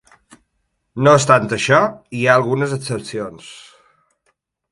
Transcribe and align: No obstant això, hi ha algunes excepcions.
No 1.07 1.13
obstant 1.17 1.45
això, 1.57 1.81
hi 2.21 2.25
ha 2.29 2.39
algunes 2.41 2.75
excepcions. 2.79 3.53